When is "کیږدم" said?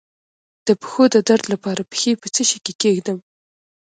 2.81-3.17